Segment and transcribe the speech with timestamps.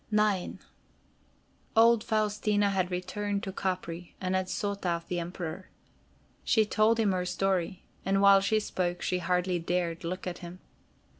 [0.11, 0.53] IX
[1.75, 5.69] Old Faustina had returned to Capri and had sought out the Emperor.
[6.43, 10.57] She told him her story, and while she spoke she hardly dared look at him.